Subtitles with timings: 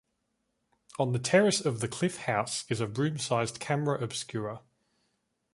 [0.97, 4.61] On the terrace of the Cliff House is a room-sized camera obscura.